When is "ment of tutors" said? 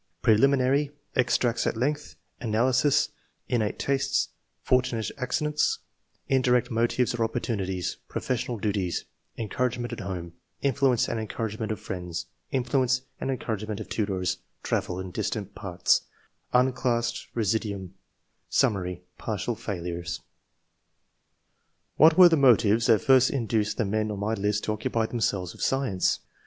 13.67-14.39